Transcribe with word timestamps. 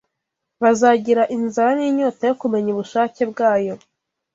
bazagira 0.61 1.23
inzara 1.35 1.71
n’inyota 1.79 2.21
yo 2.29 2.35
kumenya 2.41 2.69
ubushake 2.71 3.21
bwayo 3.31 3.73